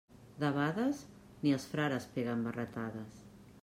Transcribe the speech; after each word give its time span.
Debades, 0.43 1.03
ni 1.45 1.55
els 1.59 1.69
frares 1.75 2.11
peguen 2.19 2.43
barretades. 2.51 3.27